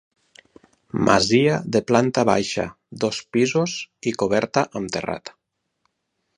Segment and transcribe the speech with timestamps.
[1.09, 2.65] Masia de planta baixa,
[3.05, 3.77] dos pisos
[4.13, 5.33] i coberta amb terrat.